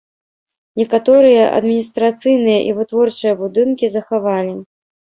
[0.81, 4.61] Некаторыя адміністрацыйныя і вытворчыя будынкі захавалі.